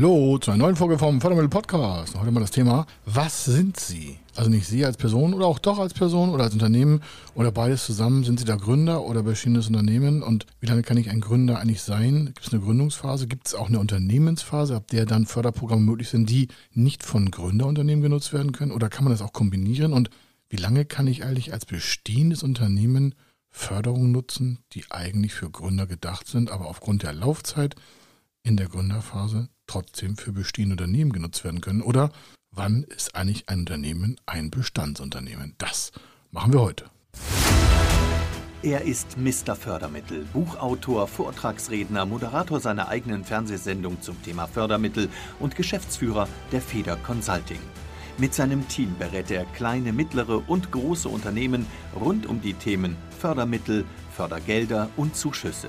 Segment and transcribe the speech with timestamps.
[0.00, 2.14] Hallo zu einer neuen Folge vom Fördermittel Podcast.
[2.14, 4.16] Heute mal das Thema, was sind Sie?
[4.36, 7.02] Also nicht Sie als Person oder auch doch als Person oder als Unternehmen
[7.34, 8.22] oder beides zusammen.
[8.22, 10.22] Sind Sie da Gründer oder bestehendes Unternehmen?
[10.22, 12.26] Und wie lange kann ich ein Gründer eigentlich sein?
[12.26, 13.26] Gibt es eine Gründungsphase?
[13.26, 18.02] Gibt es auch eine Unternehmensphase, ab der dann Förderprogramme möglich sind, die nicht von Gründerunternehmen
[18.02, 18.70] genutzt werden können?
[18.70, 19.92] Oder kann man das auch kombinieren?
[19.92, 20.10] Und
[20.48, 23.16] wie lange kann ich eigentlich als bestehendes Unternehmen
[23.50, 27.74] Förderungen nutzen, die eigentlich für Gründer gedacht sind, aber aufgrund der Laufzeit
[28.48, 31.82] in der Gründerphase trotzdem für bestehende Unternehmen genutzt werden können?
[31.82, 32.10] Oder
[32.50, 35.54] wann ist eigentlich ein Unternehmen ein Bestandsunternehmen?
[35.58, 35.92] Das
[36.30, 36.86] machen wir heute.
[38.62, 39.54] Er ist Mr.
[39.54, 47.60] Fördermittel, Buchautor, Vortragsredner, Moderator seiner eigenen Fernsehsendung zum Thema Fördermittel und Geschäftsführer der Feder Consulting.
[48.16, 53.84] Mit seinem Team berät er kleine, mittlere und große Unternehmen rund um die Themen Fördermittel,
[54.10, 55.68] Fördergelder und Zuschüsse.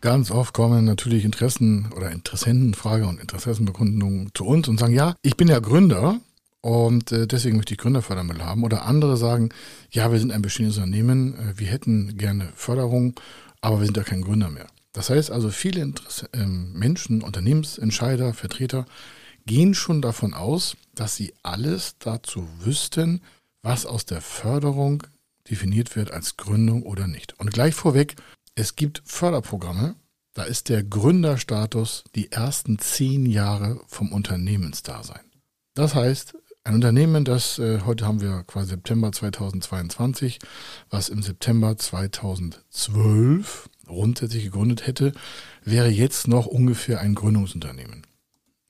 [0.00, 5.36] Ganz oft kommen natürlich Interessen oder Interessentenfrage und Interessenbekundungen zu uns und sagen, ja, ich
[5.36, 6.20] bin ja Gründer
[6.60, 8.62] und äh, deswegen möchte ich Gründerfördermittel haben.
[8.62, 9.48] Oder andere sagen,
[9.90, 13.18] ja, wir sind ein bestehendes Unternehmen, äh, wir hätten gerne Förderung,
[13.60, 14.68] aber wir sind ja kein Gründer mehr.
[14.92, 18.86] Das heißt also, viele Interesse, äh, Menschen, Unternehmensentscheider, Vertreter
[19.46, 23.20] gehen schon davon aus, dass sie alles dazu wüssten,
[23.62, 25.02] was aus der Förderung
[25.50, 27.38] definiert wird als Gründung oder nicht.
[27.40, 28.14] Und gleich vorweg,
[28.58, 29.94] es gibt Förderprogramme,
[30.34, 35.30] da ist der Gründerstatus die ersten zehn Jahre vom Unternehmensdasein.
[35.74, 40.40] Das heißt, ein Unternehmen, das äh, heute haben wir quasi September 2022,
[40.90, 45.12] was im September 2012 grundsätzlich gegründet hätte,
[45.62, 48.07] wäre jetzt noch ungefähr ein Gründungsunternehmen.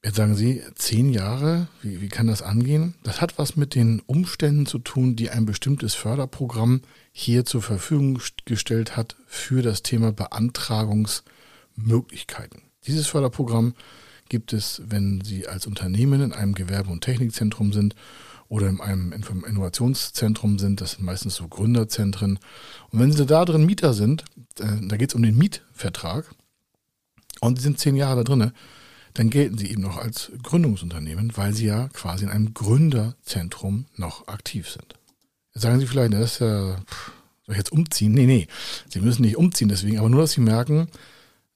[0.09, 2.95] Jetzt sagen Sie, zehn Jahre, wie, wie kann das angehen?
[3.03, 6.81] Das hat was mit den Umständen zu tun, die ein bestimmtes Förderprogramm
[7.13, 12.63] hier zur Verfügung gestellt hat für das Thema Beantragungsmöglichkeiten.
[12.87, 13.75] Dieses Förderprogramm
[14.31, 17.95] gibt es, wenn Sie als Unternehmen in einem Gewerbe- und Technikzentrum sind
[18.49, 22.39] oder in einem Innovationszentrum sind, das sind meistens so Gründerzentren.
[22.89, 24.25] Und wenn Sie da drin Mieter sind,
[24.59, 26.35] äh, da geht es um den Mietvertrag
[27.43, 28.53] und Sie sind zehn Jahre da drin,
[29.15, 34.29] dann gelten sie eben noch als Gründungsunternehmen, weil sie ja quasi in einem Gründerzentrum noch
[34.29, 34.95] aktiv sind.
[35.55, 38.13] Jetzt sagen Sie vielleicht, das ist ja, soll ich jetzt umziehen?
[38.13, 38.47] Nee, nee,
[38.89, 40.89] Sie müssen nicht umziehen deswegen, aber nur, dass Sie merken,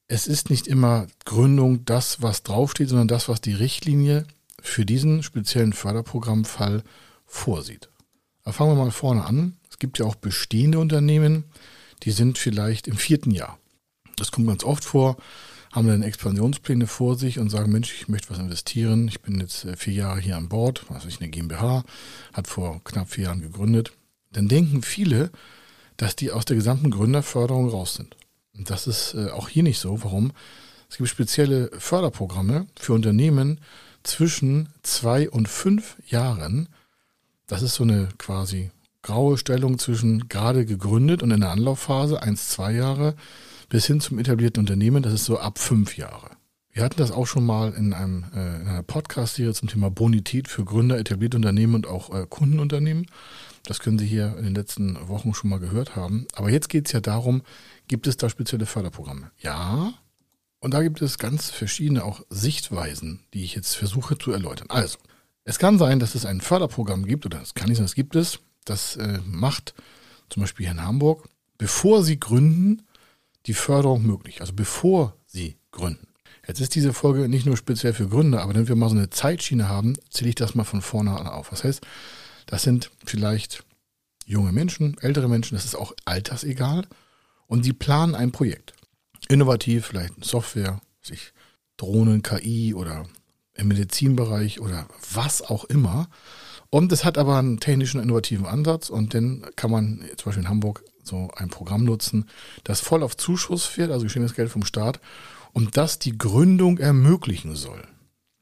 [0.09, 4.27] es ist nicht immer Gründung das, was draufsteht, sondern das, was die Richtlinie
[4.61, 6.83] für diesen speziellen Förderprogrammfall
[7.27, 7.89] vorsieht.
[8.45, 9.57] Aber fangen wir mal vorne an.
[9.71, 11.45] Es gibt ja auch bestehende Unternehmen,
[12.03, 13.59] die sind vielleicht im vierten Jahr.
[14.17, 15.17] Das kommt ganz oft vor
[15.73, 19.09] haben dann Expansionspläne vor sich und sagen, Mensch, ich möchte was investieren.
[19.09, 21.83] Ich bin jetzt äh, vier Jahre hier an Bord, was ist eine GmbH,
[22.35, 23.93] hat vor knapp vier Jahren gegründet.
[24.33, 25.31] Dann denken viele,
[25.97, 28.17] dass die aus der gesamten Gründerförderung raus sind.
[28.57, 30.05] Und das ist äh, auch hier nicht so.
[30.05, 30.33] Warum?
[30.91, 33.61] Es gibt spezielle Förderprogramme für Unternehmen
[34.03, 36.69] zwischen zwei und fünf Jahren.
[37.47, 42.51] Das ist so eine quasi graue Stellung zwischen gerade gegründet und in der Anlaufphase, eins,
[42.51, 43.15] zwei Jahre,
[43.73, 46.33] bis hin zum etablierten Unternehmen, das ist so ab fünf Jahre.
[46.73, 50.47] Wir hatten das auch schon mal in, einem, äh, in einer Podcast-Serie zum Thema Bonität
[50.47, 53.07] für Gründer, etablierte Unternehmen und auch äh, Kundenunternehmen.
[53.63, 56.27] Das können Sie hier in den letzten Wochen schon mal gehört haben.
[56.35, 57.41] Aber jetzt geht es ja darum,
[57.89, 59.31] gibt es da spezielle Förderprogramme?
[59.39, 59.95] Ja.
[60.61, 64.67] Und da gibt es ganz verschiedene auch Sichtweisen, die ich jetzt versuche zu erläutern.
[64.69, 64.99] Also,
[65.45, 68.17] es kann sein, dass es ein Förderprogramm gibt, oder es kann nicht sein, es gibt
[68.17, 68.41] es.
[68.67, 69.73] Das äh, macht
[70.29, 72.83] zum Beispiel hier in Hamburg, bevor Sie gründen,
[73.47, 76.07] die Förderung möglich, also bevor Sie gründen.
[76.47, 79.11] Jetzt ist diese Folge nicht nur speziell für Gründer, aber wenn wir mal so eine
[79.11, 81.51] Zeitschiene haben, zähle ich das mal von vorne an auf.
[81.51, 81.83] Das heißt,
[82.47, 83.65] das sind vielleicht
[84.27, 86.87] junge Menschen, ältere Menschen, das ist auch altersegal
[87.47, 88.73] und sie planen ein Projekt.
[89.29, 91.33] Innovativ, vielleicht Software, sich
[91.77, 93.07] Drohnen, KI oder
[93.55, 96.09] im Medizinbereich oder was auch immer.
[96.71, 100.49] Und es hat aber einen technischen, innovativen Ansatz und den kann man zum Beispiel in
[100.49, 102.29] Hamburg so ein Programm nutzen,
[102.65, 105.01] das voll auf Zuschuss fährt, also geschenktes Geld vom Staat,
[105.53, 107.83] und das die Gründung ermöglichen soll.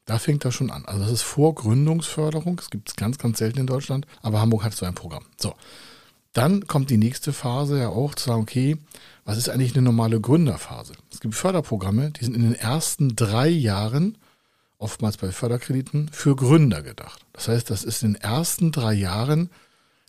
[0.05, 0.85] Da fängt das schon an.
[0.87, 2.57] Also das ist Vorgründungsförderung.
[2.57, 5.25] Das gibt es ganz, ganz selten in Deutschland, aber Hamburg hat so ein Programm.
[5.37, 5.55] So.
[6.33, 8.77] Dann kommt die nächste Phase ja auch zu sagen, okay,
[9.25, 10.95] was ist eigentlich eine normale Gründerphase?
[11.13, 14.17] Es gibt Förderprogramme, die sind in den ersten drei Jahren
[14.81, 17.25] oftmals bei Förderkrediten, für Gründer gedacht.
[17.33, 19.51] Das heißt, das ist in den ersten drei Jahren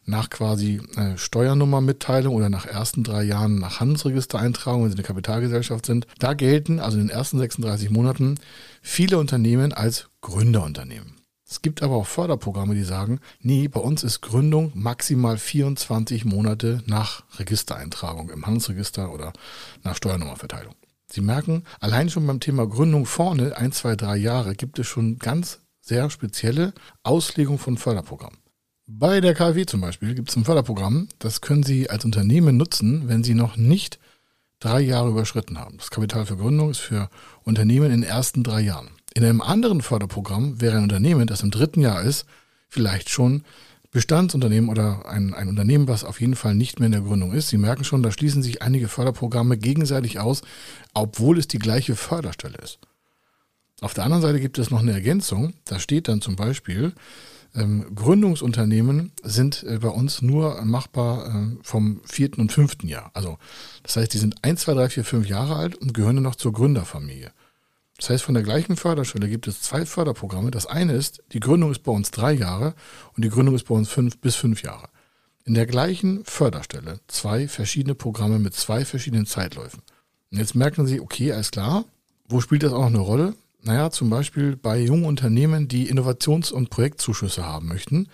[0.05, 5.85] nach quasi äh, Steuernummermitteilung oder nach ersten drei Jahren nach Handelsregistereintragung, wenn sie eine Kapitalgesellschaft
[5.85, 8.39] sind, da gelten also in den ersten 36 Monaten
[8.81, 11.21] viele Unternehmen als Gründerunternehmen.
[11.47, 16.81] Es gibt aber auch Förderprogramme, die sagen, nee, bei uns ist Gründung maximal 24 Monate
[16.85, 19.33] nach Registereintragung im Handelsregister oder
[19.83, 20.75] nach Steuernummerverteilung.
[21.07, 25.19] Sie merken, allein schon beim Thema Gründung vorne, ein, zwei, drei Jahre, gibt es schon
[25.19, 26.73] ganz sehr spezielle
[27.03, 28.40] Auslegung von Förderprogrammen.
[28.93, 33.07] Bei der KfW zum Beispiel gibt es ein Förderprogramm, das können Sie als Unternehmen nutzen,
[33.07, 33.99] wenn Sie noch nicht
[34.59, 35.77] drei Jahre überschritten haben.
[35.77, 37.09] Das Kapital für Gründung ist für
[37.43, 38.89] Unternehmen in den ersten drei Jahren.
[39.13, 42.25] In einem anderen Förderprogramm wäre ein Unternehmen, das im dritten Jahr ist,
[42.67, 43.43] vielleicht schon
[43.91, 47.47] Bestandsunternehmen oder ein, ein Unternehmen, was auf jeden Fall nicht mehr in der Gründung ist.
[47.47, 50.41] Sie merken schon, da schließen sich einige Förderprogramme gegenseitig aus,
[50.93, 52.79] obwohl es die gleiche Förderstelle ist.
[53.79, 55.53] Auf der anderen Seite gibt es noch eine Ergänzung.
[55.63, 56.93] Da steht dann zum Beispiel,
[57.55, 63.11] ähm, Gründungsunternehmen sind äh, bei uns nur machbar äh, vom vierten und fünften Jahr.
[63.13, 63.37] Also
[63.83, 66.35] das heißt, die sind ein, zwei, drei, vier, fünf Jahre alt und gehören dann noch
[66.35, 67.31] zur Gründerfamilie.
[67.97, 70.49] Das heißt, von der gleichen Förderstelle gibt es zwei Förderprogramme.
[70.49, 72.73] Das eine ist, die Gründung ist bei uns drei Jahre
[73.15, 74.89] und die Gründung ist bei uns fünf bis fünf Jahre.
[75.43, 79.81] In der gleichen Förderstelle zwei verschiedene Programme mit zwei verschiedenen Zeitläufen.
[80.31, 81.85] Und jetzt merken Sie, okay, alles klar,
[82.27, 83.35] wo spielt das auch noch eine Rolle?
[83.63, 88.07] Naja, zum Beispiel bei jungen Unternehmen, die Innovations- und Projektzuschüsse haben möchten.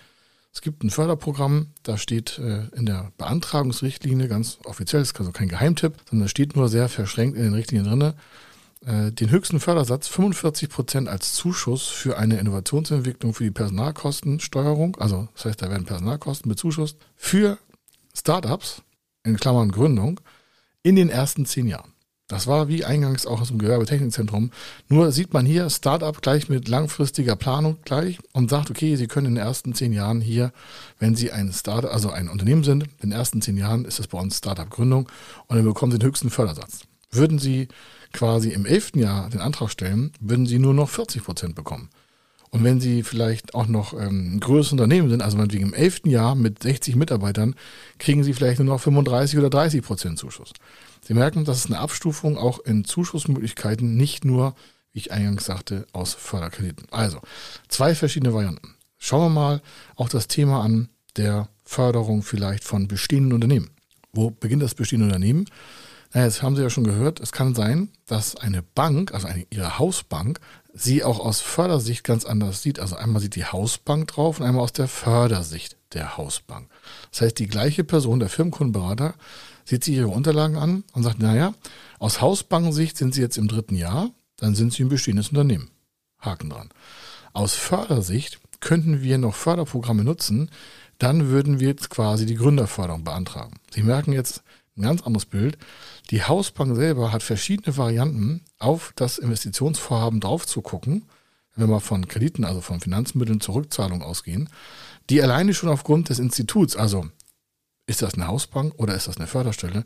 [0.52, 5.32] Es gibt ein Förderprogramm, da steht äh, in der Beantragungsrichtlinie ganz offiziell, das ist also
[5.32, 8.14] kein Geheimtipp, sondern da steht nur sehr verschränkt in den Richtlinien drinne,
[8.84, 14.96] äh, den höchsten Fördersatz 45 Prozent als Zuschuss für eine Innovationsentwicklung für die Personalkostensteuerung.
[14.96, 17.58] Also das heißt, da werden Personalkosten bezuschusst für
[18.16, 18.82] Startups,
[19.24, 20.20] in Klammern Gründung,
[20.82, 21.92] in den ersten zehn Jahren.
[22.28, 24.50] Das war wie eingangs auch aus dem Gewerbetechnikzentrum.
[24.88, 29.28] Nur sieht man hier Startup gleich mit langfristiger Planung gleich und sagt, okay, Sie können
[29.28, 30.52] in den ersten zehn Jahren hier,
[30.98, 34.08] wenn Sie ein Startup, also ein Unternehmen sind, in den ersten zehn Jahren ist es
[34.08, 35.08] bei uns Startup-Gründung
[35.46, 36.82] und dann bekommen Sie den höchsten Fördersatz.
[37.10, 37.68] Würden Sie
[38.12, 41.88] quasi im elften Jahr den Antrag stellen, würden Sie nur noch 40 Prozent bekommen.
[42.50, 46.08] Und wenn Sie vielleicht auch noch ähm, ein größeres Unternehmen sind, also meinetwegen im elften
[46.08, 47.54] Jahr mit 60 Mitarbeitern,
[47.98, 50.52] kriegen Sie vielleicht nur noch 35 oder 30 Prozent Zuschuss.
[51.02, 54.54] Sie merken, das ist eine Abstufung auch in Zuschussmöglichkeiten, nicht nur,
[54.92, 56.86] wie ich eingangs sagte, aus Förderkrediten.
[56.90, 57.20] Also,
[57.68, 58.74] zwei verschiedene Varianten.
[58.98, 59.62] Schauen wir mal
[59.96, 63.70] auch das Thema an der Förderung vielleicht von bestehenden Unternehmen.
[64.12, 65.44] Wo beginnt das bestehende Unternehmen?
[66.12, 69.46] Naja, jetzt haben Sie ja schon gehört, es kann sein, dass eine Bank, also eine,
[69.50, 70.40] Ihre Hausbank,
[70.72, 72.78] sie auch aus Fördersicht ganz anders sieht.
[72.78, 76.68] Also einmal sieht die Hausbank drauf und einmal aus der Fördersicht der Hausbank.
[77.10, 79.14] Das heißt, die gleiche Person, der Firmenkundenberater,
[79.64, 81.54] sieht sich ihre Unterlagen an und sagt, naja,
[81.98, 85.70] aus Hausbankensicht sind Sie jetzt im dritten Jahr, dann sind Sie ein bestehendes Unternehmen.
[86.18, 86.68] Haken dran.
[87.32, 90.50] Aus Fördersicht könnten wir noch Förderprogramme nutzen,
[90.98, 93.54] dann würden wir jetzt quasi die Gründerförderung beantragen.
[93.70, 94.42] Sie merken jetzt,
[94.76, 95.58] ein ganz anderes Bild.
[96.10, 101.04] Die Hausbank selber hat verschiedene Varianten, auf das Investitionsvorhaben drauf zu gucken,
[101.54, 104.48] wenn wir mal von Krediten, also von Finanzmitteln zur Rückzahlung ausgehen,
[105.10, 107.08] die alleine schon aufgrund des Instituts, also
[107.86, 109.84] ist das eine Hausbank oder ist das eine Förderstelle,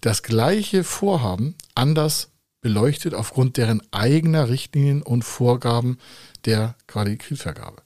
[0.00, 2.30] das gleiche Vorhaben anders
[2.60, 5.98] beleuchtet aufgrund deren eigener Richtlinien und Vorgaben
[6.44, 7.82] der Kreditvergabe.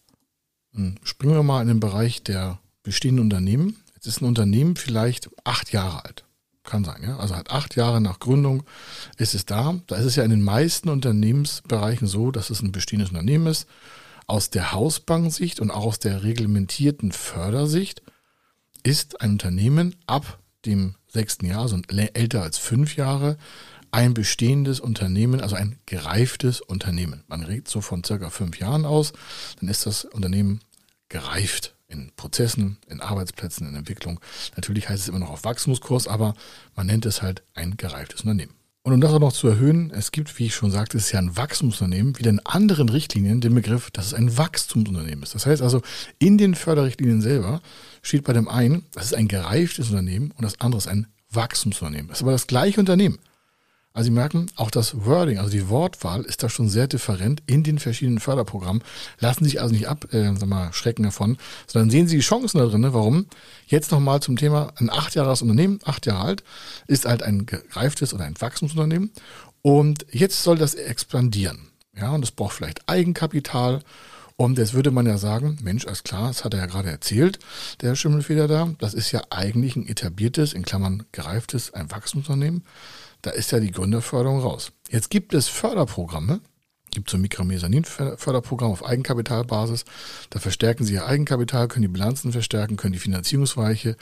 [1.03, 3.83] Springen wir mal in den Bereich der bestehenden Unternehmen.
[3.95, 6.26] Jetzt ist ein Unternehmen vielleicht acht Jahre alt.
[6.67, 7.17] Kann sein, ja.
[7.17, 8.65] Also hat acht Jahre nach Gründung
[9.17, 9.77] ist es da.
[9.87, 13.67] Da ist es ja in den meisten Unternehmensbereichen so, dass es ein bestehendes Unternehmen ist.
[14.27, 18.03] Aus der Hausbanksicht und auch aus der reglementierten Fördersicht
[18.83, 23.39] ist ein Unternehmen ab dem sechsten Jahr, also älter als fünf Jahre,
[23.93, 27.23] ein bestehendes Unternehmen, also ein gereiftes Unternehmen.
[27.29, 29.13] Man redet so von circa fünf Jahren aus,
[29.61, 30.61] dann ist das Unternehmen
[31.09, 34.21] gereift in Prozessen, in Arbeitsplätzen, in Entwicklung.
[34.57, 36.35] Natürlich heißt es immer noch auf Wachstumskurs, aber
[36.75, 38.55] man nennt es halt ein gereiftes Unternehmen.
[38.87, 41.13] Und um das auch noch zu erhöhen, es gibt, wie ich schon sagte, es ist
[41.13, 45.35] ja ein Wachstumsunternehmen, wieder in anderen Richtlinien den Begriff, dass es ein Wachstumsunternehmen ist.
[45.35, 45.83] Das heißt also,
[46.21, 47.63] in den Förderrichtlinien selber
[48.03, 52.07] steht bei dem einen, das ist ein gereiftes Unternehmen und das andere ist ein Wachstumsunternehmen.
[52.07, 53.19] Das ist aber das gleiche Unternehmen.
[53.97, 57.63] Also Sie merken, auch das Wording, also die Wortwahl ist da schon sehr different in
[57.63, 58.83] den verschiedenen Förderprogrammen.
[59.21, 62.59] Lassen sich also nicht ab, äh, sag mal, schrecken davon, sondern sehen Sie die Chancen
[62.59, 62.83] da drin.
[62.83, 62.93] Ne?
[62.93, 63.25] Warum?
[63.67, 66.45] Jetzt nochmal zum Thema, ein acht Jahres Unternehmen, acht Jahre alt,
[66.87, 69.13] ist halt ein gereiftes oder ein Wachstumsunternehmen.
[69.63, 71.71] Und jetzt soll das expandieren.
[71.99, 73.81] Ja, und das braucht vielleicht Eigenkapital.
[74.37, 77.39] Und jetzt würde man ja sagen, Mensch, alles klar, das hat er ja gerade erzählt,
[77.81, 78.75] der Schimmelfeder da.
[78.79, 82.63] Das ist ja eigentlich ein etabliertes, in Klammern gereiftes, ein Wachstumsunternehmen.
[83.27, 84.71] Da ist ja die Gründerförderung raus.
[84.89, 86.41] Jetzt gibt es Förderprogramme,
[86.93, 89.85] gibt so ein Mikromesanin-Förderprogramm auf Eigenkapitalbasis.
[90.31, 93.97] Da verstärken sie ihr Eigenkapital, können die Bilanzen verstärken, können die Finanzierungsreiche,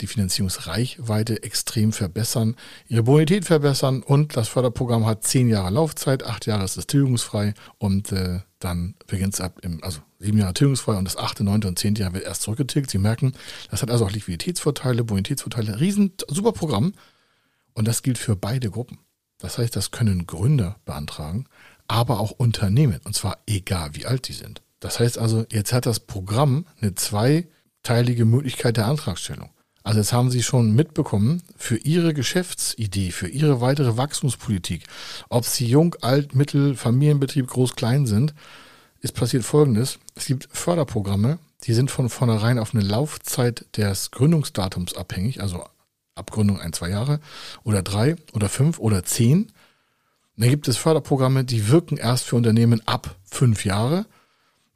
[0.00, 2.56] die Finanzierungsreichweite extrem verbessern,
[2.88, 7.54] ihre Bonität verbessern und das Förderprogramm hat zehn Jahre Laufzeit, acht Jahre ist es tilgungsfrei
[7.78, 11.68] und äh, dann beginnt es ab im, also sieben Jahre tilgungsfrei und das achte, neunte
[11.68, 12.90] und zehnte Jahr wird erst zurückgetilgt.
[12.90, 13.34] Sie merken,
[13.70, 16.92] das hat also auch Liquiditätsvorteile, Bonitätsvorteile, riesen super Programm
[17.74, 18.98] und das gilt für beide Gruppen.
[19.38, 21.46] Das heißt, das können Gründer beantragen,
[21.86, 24.62] aber auch Unternehmen, und zwar egal wie alt die sind.
[24.80, 29.50] Das heißt also, jetzt hat das Programm eine zweiteilige Möglichkeit der Antragstellung.
[29.82, 34.84] Also jetzt haben Sie schon mitbekommen, für Ihre Geschäftsidee, für Ihre weitere Wachstumspolitik,
[35.28, 38.34] ob Sie jung, alt, mittel, Familienbetrieb, groß, klein sind,
[39.02, 39.98] ist passiert Folgendes.
[40.14, 45.64] Es gibt Förderprogramme, die sind von vornherein auf eine Laufzeit des Gründungsdatums abhängig, also
[46.14, 47.20] Abgründung ein, zwei Jahre
[47.62, 49.52] oder drei oder fünf oder zehn.
[50.36, 54.06] Dann gibt es Förderprogramme, die wirken erst für Unternehmen ab fünf Jahre.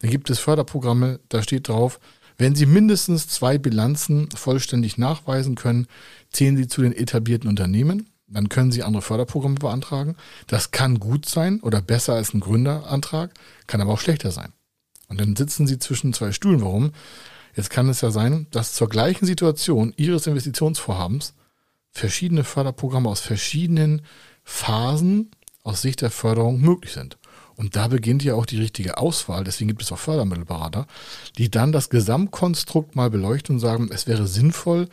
[0.01, 1.99] Dann gibt es Förderprogramme, da steht drauf,
[2.37, 5.89] wenn Sie mindestens zwei Bilanzen vollständig nachweisen können,
[6.31, 8.09] zählen Sie zu den etablierten Unternehmen.
[8.29, 10.17] Dann können Sie andere Förderprogramme beantragen.
[10.47, 13.33] Das kann gut sein oder besser als ein Gründerantrag,
[13.67, 14.53] kann aber auch schlechter sein.
[15.09, 16.61] Und dann sitzen Sie zwischen zwei Stühlen.
[16.61, 16.93] Warum?
[17.59, 21.35] Jetzt kann es ja sein, dass zur gleichen Situation Ihres Investitionsvorhabens
[21.91, 24.03] verschiedene Förderprogramme aus verschiedenen
[24.45, 25.33] Phasen
[25.65, 27.19] aus Sicht der Förderung möglich sind.
[27.57, 29.43] Und da beginnt ja auch die richtige Auswahl.
[29.43, 30.87] Deswegen gibt es auch Fördermittelberater,
[31.37, 34.89] die dann das Gesamtkonstrukt mal beleuchten und sagen, es wäre sinnvoll,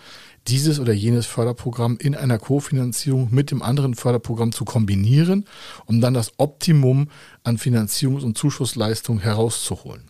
[0.47, 5.45] dieses oder jenes Förderprogramm in einer Kofinanzierung mit dem anderen Förderprogramm zu kombinieren,
[5.85, 7.11] um dann das Optimum
[7.43, 10.09] an Finanzierungs- und Zuschussleistung herauszuholen.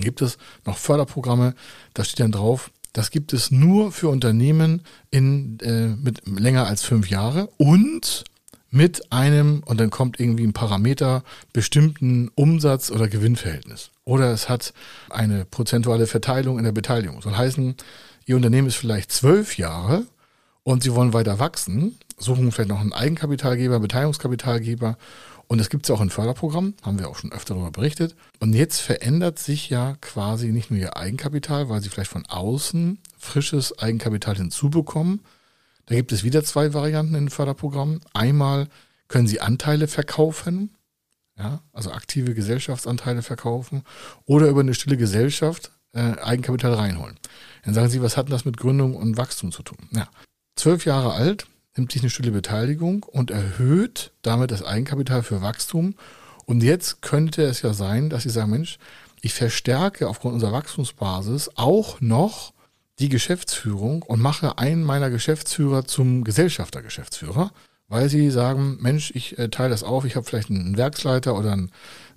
[0.00, 1.54] Gibt es noch Förderprogramme,
[1.94, 6.82] da steht dann drauf, das gibt es nur für Unternehmen in, äh, mit länger als
[6.82, 8.24] fünf Jahre und
[8.70, 13.90] mit einem, und dann kommt irgendwie ein Parameter, bestimmten Umsatz- oder Gewinnverhältnis.
[14.04, 14.72] Oder es hat
[15.08, 17.20] eine prozentuale Verteilung in der Beteiligung.
[17.22, 17.74] Soll heißen,
[18.26, 20.04] Ihr Unternehmen ist vielleicht zwölf Jahre
[20.62, 24.96] und Sie wollen weiter wachsen, suchen vielleicht noch einen Eigenkapitalgeber, Beteiligungskapitalgeber.
[25.50, 28.14] Und das gibt es auch in Förderprogrammen, haben wir auch schon öfter darüber berichtet.
[28.38, 33.00] Und jetzt verändert sich ja quasi nicht nur Ihr Eigenkapital, weil Sie vielleicht von außen
[33.18, 35.22] frisches Eigenkapital hinzubekommen,
[35.86, 37.98] da gibt es wieder zwei Varianten in Förderprogrammen.
[38.12, 38.68] Einmal
[39.08, 40.76] können Sie Anteile verkaufen,
[41.36, 43.82] ja, also aktive Gesellschaftsanteile verkaufen
[44.26, 47.18] oder über eine stille Gesellschaft äh, Eigenkapital reinholen.
[47.64, 49.88] Dann sagen Sie, was hat das mit Gründung und Wachstum zu tun?
[49.90, 50.08] Ja,
[50.54, 55.94] zwölf Jahre alt, nimmt sich eine stille Beteiligung und erhöht damit das Eigenkapital für Wachstum.
[56.46, 58.78] Und jetzt könnte es ja sein, dass Sie sagen, Mensch,
[59.22, 62.52] ich verstärke aufgrund unserer Wachstumsbasis auch noch
[62.98, 67.50] die Geschäftsführung und mache einen meiner Geschäftsführer zum Gesellschaftergeschäftsführer,
[67.88, 71.52] weil sie sagen, Mensch, ich äh, teile das auf, ich habe vielleicht einen Werksleiter oder
[71.52, 71.70] einen,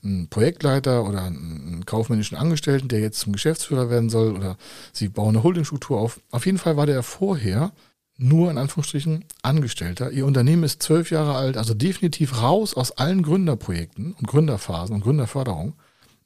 [0.04, 4.58] einen, Projektleiter oder einen kaufmännischen Angestellten, der jetzt zum Geschäftsführer werden soll oder
[4.92, 6.20] sie bauen eine Holdingstruktur auf.
[6.32, 7.72] Auf jeden Fall war der vorher
[8.17, 10.12] nur in Anführungsstrichen Angestellter.
[10.12, 15.01] Ihr Unternehmen ist zwölf Jahre alt, also definitiv raus aus allen Gründerprojekten und Gründerphasen und
[15.01, 15.74] Gründerförderung.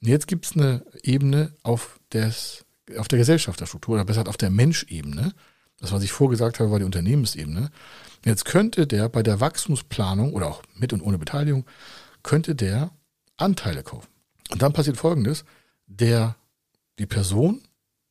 [0.00, 2.64] Und jetzt gibt es eine Ebene auf des
[2.96, 5.32] auf der Gesellschafterstruktur oder besser auf der Menschebene.
[5.78, 7.70] Das, was ich vorgesagt habe, war die Unternehmensebene.
[8.24, 11.66] Jetzt könnte der bei der Wachstumsplanung oder auch mit und ohne Beteiligung,
[12.22, 12.90] könnte der
[13.36, 14.08] Anteile kaufen.
[14.50, 15.44] Und dann passiert Folgendes.
[15.86, 16.36] Der,
[16.98, 17.62] die Person,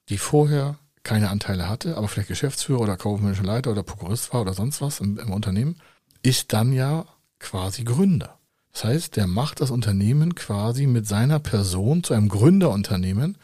[0.09, 4.53] die vorher keine Anteile hatte, aber vielleicht Geschäftsführer oder kaufmännischer Leiter oder Prokurist war oder
[4.53, 5.77] sonst was im, im Unternehmen,
[6.21, 7.05] ist dann ja
[7.39, 8.37] quasi Gründer.
[8.73, 13.37] Das heißt, der macht das Unternehmen quasi mit seiner Person zu einem Gründerunternehmen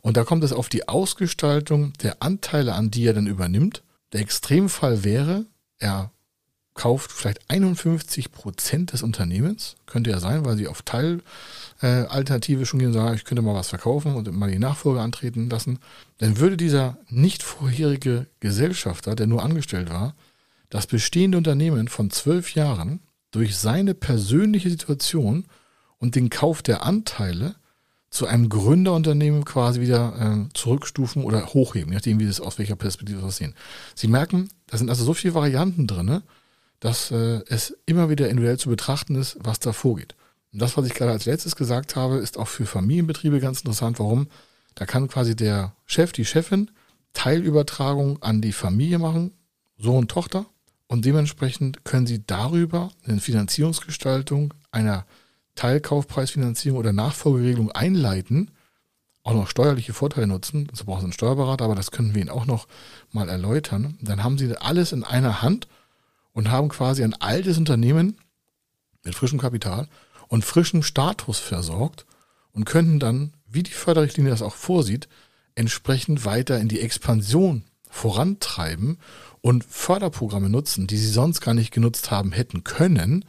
[0.00, 3.82] und da kommt es auf die Ausgestaltung der Anteile an, die er dann übernimmt.
[4.12, 5.44] Der Extremfall wäre,
[5.78, 6.12] er
[6.74, 9.74] kauft vielleicht 51 Prozent des Unternehmens.
[9.86, 11.24] Könnte ja sein, weil sie auf Teilalternative
[11.80, 15.48] äh, schon gehen und sagen, ich könnte mal was verkaufen und mal die Nachfolge antreten
[15.48, 15.78] lassen.
[16.18, 20.14] Dann würde dieser nicht vorherige Gesellschafter, der nur angestellt war,
[20.70, 25.44] das bestehende Unternehmen von zwölf Jahren durch seine persönliche Situation
[25.98, 27.54] und den Kauf der Anteile
[28.10, 33.20] zu einem Gründerunternehmen quasi wieder äh, zurückstufen oder hochheben, nachdem, Sie es aus welcher Perspektive
[33.20, 33.54] das sehen.
[33.94, 36.22] Sie merken, da sind also so viele Varianten drin,
[36.80, 40.14] dass äh, es immer wieder individuell zu betrachten ist, was da vorgeht.
[40.52, 43.98] Und das, was ich gerade als letztes gesagt habe, ist auch für Familienbetriebe ganz interessant.
[43.98, 44.28] Warum?
[44.74, 46.70] Da kann quasi der Chef, die Chefin
[47.12, 49.32] Teilübertragung an die Familie machen,
[49.76, 50.46] Sohn, Tochter.
[50.86, 55.04] Und dementsprechend können sie darüber eine Finanzierungsgestaltung einer
[55.54, 58.52] Teilkaufpreisfinanzierung oder Nachfolgeregelung einleiten,
[59.24, 62.30] auch noch steuerliche Vorteile nutzen, dazu brauchen Sie einen Steuerberater, aber das können wir Ihnen
[62.30, 62.68] auch noch
[63.12, 65.68] mal erläutern, dann haben Sie alles in einer Hand
[66.32, 68.16] und haben quasi ein altes Unternehmen
[69.04, 69.88] mit frischem Kapital
[70.28, 72.06] und frischem Status versorgt
[72.52, 75.08] und könnten dann, wie die Förderrichtlinie das auch vorsieht,
[75.54, 78.98] entsprechend weiter in die Expansion vorantreiben
[79.40, 83.24] und Förderprogramme nutzen, die sie sonst gar nicht genutzt haben hätten können,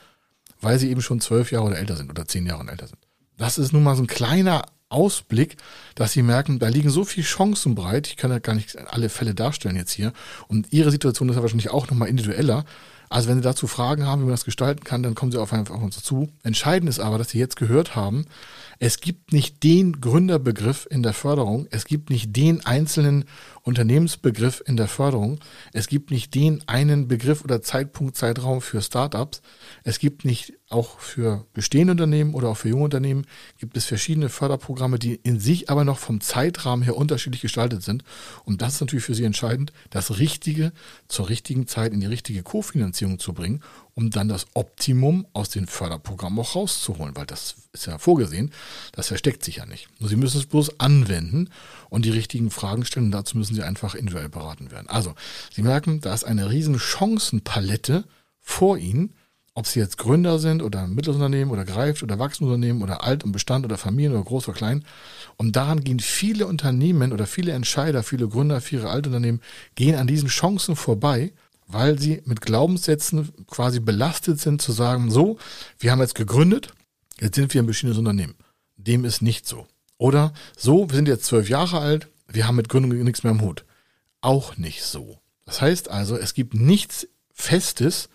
[0.62, 3.00] weil sie eben schon zwölf Jahre oder älter sind oder zehn Jahre älter sind.
[3.38, 5.56] Das ist nun mal so ein kleiner Ausblick,
[5.96, 8.08] dass sie merken, da liegen so viele Chancen breit.
[8.08, 10.13] Ich kann ja gar nicht alle Fälle darstellen jetzt hier.
[10.48, 12.65] Und ihre Situation ist ja wahrscheinlich auch nochmal individueller.
[13.09, 15.51] Also wenn Sie dazu Fragen haben, wie man das gestalten kann, dann kommen Sie auf,
[15.51, 16.29] auf uns zu.
[16.43, 18.25] Entscheidend ist aber, dass Sie jetzt gehört haben,
[18.77, 23.25] es gibt nicht den Gründerbegriff in der Förderung, es gibt nicht den einzelnen
[23.63, 25.39] Unternehmensbegriff in der Förderung,
[25.73, 29.41] es gibt nicht den einen Begriff oder Zeitpunkt, Zeitraum für Startups,
[29.83, 33.25] es gibt nicht auch für bestehende Unternehmen oder auch für junge Unternehmen
[33.57, 38.03] gibt es verschiedene Förderprogramme, die in sich aber noch vom Zeitrahmen her unterschiedlich gestaltet sind.
[38.45, 40.71] Und das ist natürlich für Sie entscheidend, das Richtige
[41.07, 43.62] zur richtigen Zeit in die richtige Kofinanzierung zu bringen,
[43.96, 48.51] um dann das Optimum aus den Förderprogrammen auch rauszuholen, weil das ist ja vorgesehen,
[48.91, 49.88] das versteckt sich ja nicht.
[50.00, 51.50] Nur Sie müssen es bloß anwenden
[51.89, 53.12] und die richtigen Fragen stellen.
[53.12, 54.89] Dazu müssen Sie einfach individuell beraten werden.
[54.89, 55.15] Also,
[55.53, 58.06] Sie merken, da ist eine riesen Chancenpalette
[58.41, 59.13] vor Ihnen
[59.60, 63.34] ob sie jetzt Gründer sind oder ein Mittelunternehmen oder greift oder Wachstumsunternehmen oder Alt und
[63.34, 64.86] Bestand oder Familien oder groß oder klein.
[65.36, 69.41] Und daran gehen viele Unternehmen oder viele Entscheider, viele Gründer, viele Altunternehmen
[69.75, 71.34] gehen an diesen Chancen vorbei,
[71.69, 75.38] weil sie mit Glaubenssätzen quasi belastet sind zu sagen, so,
[75.77, 76.73] wir haben jetzt gegründet,
[77.19, 78.35] jetzt sind wir ein bestehendes Unternehmen.
[78.75, 79.67] Dem ist nicht so.
[79.97, 83.41] Oder so, wir sind jetzt zwölf Jahre alt, wir haben mit Gründung nichts mehr im
[83.41, 83.65] Hut.
[84.21, 85.19] Auch nicht so.
[85.45, 88.09] Das heißt also, es gibt nichts Festes,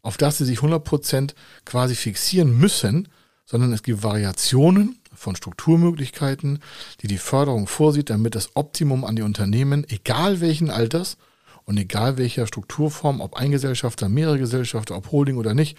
[0.00, 1.34] auf das sie sich 100%
[1.64, 3.08] quasi fixieren müssen,
[3.44, 6.60] sondern es gibt Variationen von Strukturmöglichkeiten,
[7.00, 11.16] die die Förderung vorsieht, damit das Optimum an die Unternehmen, egal welchen Alters,
[11.64, 15.78] und egal welcher Strukturform, ob ein Gesellschafter, mehrere Gesellschafter, ob Holding oder nicht,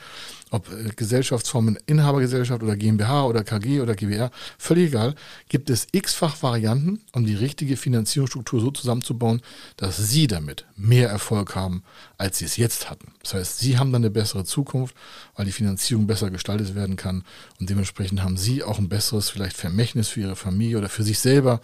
[0.55, 5.15] ob äh, Gesellschaftsformen Inhabergesellschaft oder GmbH oder KG oder GbR, völlig egal,
[5.49, 9.41] gibt es x-fach Varianten, um die richtige Finanzierungsstruktur so zusammenzubauen,
[9.77, 11.83] dass Sie damit mehr Erfolg haben,
[12.17, 13.13] als Sie es jetzt hatten.
[13.21, 14.95] Das heißt, Sie haben dann eine bessere Zukunft,
[15.35, 17.23] weil die Finanzierung besser gestaltet werden kann
[17.59, 21.19] und dementsprechend haben Sie auch ein besseres vielleicht Vermächtnis für Ihre Familie oder für sich
[21.19, 21.61] selber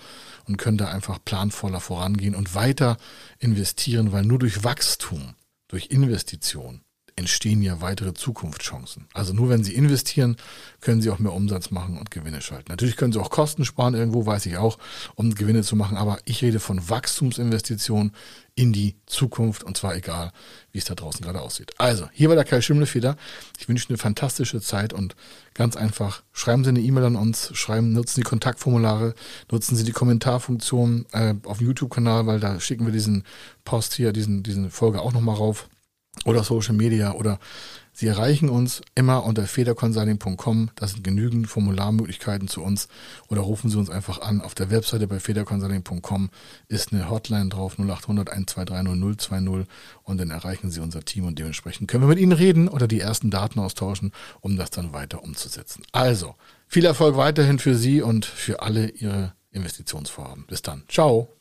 [0.48, 2.98] und können da einfach planvoller vorangehen und weiter
[3.40, 5.36] investieren, weil nur durch Wachstum,
[5.68, 6.82] durch Investition
[7.16, 9.08] entstehen ja weitere Zukunftschancen.
[9.14, 10.38] Also nur wenn Sie investieren,
[10.80, 12.66] können Sie auch mehr Umsatz machen und Gewinne schalten.
[12.70, 14.78] Natürlich können Sie auch Kosten sparen irgendwo, weiß ich auch,
[15.16, 15.98] um Gewinne zu machen.
[15.98, 18.14] Aber ich rede von Wachstumsinvestitionen
[18.56, 20.32] in die Zukunft und zwar egal,
[20.72, 21.72] wie es da draußen gerade aussieht.
[21.78, 23.16] Also, hier war der Kai Schimmelfeder.
[23.58, 25.16] Ich wünsche eine fantastische Zeit und
[25.54, 29.16] ganz einfach, schreiben Sie eine E-Mail an uns, schreiben, nutzen Sie Kontaktformulare,
[29.52, 33.24] nutzen Sie die Kommentarfunktion äh, auf dem YouTube-Kanal, weil da schicken wir diesen
[33.64, 35.70] Post hier, diesen, diesen Folge auch nochmal rauf
[36.26, 37.40] oder Social Media oder
[37.94, 40.72] Sie erreichen uns immer unter federconsulting.com.
[40.76, 42.88] Das sind genügend Formularmöglichkeiten zu uns.
[43.28, 44.42] Oder rufen Sie uns einfach an.
[44.42, 46.30] Auf der Webseite bei federconsulting.com
[46.70, 49.68] ist eine Hotline drauf 0800 123 0020
[50.04, 53.02] und dann erreichen Sie unser Team und dementsprechend können wir mit Ihnen reden oder die
[53.02, 55.84] ersten Daten austauschen, um das dann weiter umzusetzen.
[55.92, 56.36] Also,
[56.68, 60.46] viel Erfolg weiterhin für Sie und für alle Ihre Investitionsvorhaben.
[60.48, 60.84] Bis dann.
[60.88, 61.41] Ciao.